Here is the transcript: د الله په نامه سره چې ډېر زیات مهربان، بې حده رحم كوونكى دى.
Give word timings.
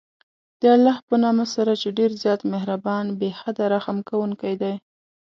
د 0.61 0.63
الله 0.75 0.97
په 1.07 1.15
نامه 1.23 1.45
سره 1.55 1.73
چې 1.81 1.89
ډېر 1.97 2.11
زیات 2.23 2.41
مهربان، 2.53 3.05
بې 3.19 3.29
حده 3.39 3.65
رحم 3.73 3.97
كوونكى 4.09 4.53
دى. 4.61 4.73